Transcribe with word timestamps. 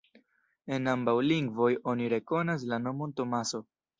En 0.77 0.87
ambaŭ 0.93 1.13
lingvoj 1.31 1.69
oni 1.93 2.09
rekonas 2.15 2.65
la 2.73 2.83
nomon 2.87 3.17
Tomaso. 3.21 3.63